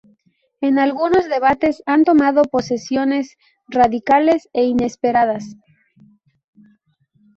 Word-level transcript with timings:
En 0.61 0.79
algunos 0.79 1.29
debates 1.29 1.83
han 1.85 2.05
tomado 2.05 2.41
posiciones 2.41 3.37
radicales 3.67 4.49
e 4.51 4.63
inesperadas. 4.63 5.55